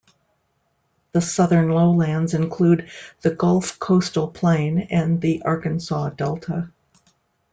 The 1.11 1.21
southern 1.21 1.69
lowlands 1.69 2.33
include 2.33 2.89
the 3.21 3.29
Gulf 3.35 3.77
Coastal 3.77 4.27
Plain 4.29 4.79
and 4.89 5.21
the 5.21 5.43
Arkansas 5.43 6.09
Delta. 6.17 6.71